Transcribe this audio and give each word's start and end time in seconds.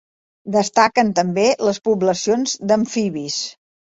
Destaquen 0.53 1.11
també 1.19 1.43
les 1.67 1.79
poblacions 1.89 2.57
d'amfibis. 2.73 3.37